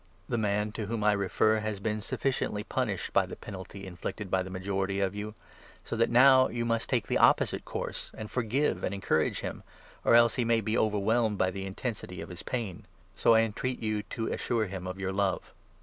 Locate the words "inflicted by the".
3.85-4.49